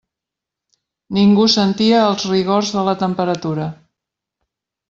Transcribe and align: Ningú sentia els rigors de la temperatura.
Ningú 1.17 1.45
sentia 1.57 2.01
els 2.07 2.25
rigors 2.31 2.75
de 2.79 2.87
la 2.91 2.99
temperatura. 3.05 3.71